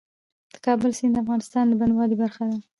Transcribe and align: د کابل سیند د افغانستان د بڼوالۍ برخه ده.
د 0.53 0.55
کابل 0.65 0.91
سیند 0.97 1.13
د 1.15 1.21
افغانستان 1.23 1.63
د 1.67 1.73
بڼوالۍ 1.79 2.15
برخه 2.23 2.43
ده. 2.49 2.57